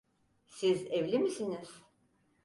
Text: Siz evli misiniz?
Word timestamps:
Siz 0.47 0.87
evli 0.89 1.19
misiniz? 1.19 1.69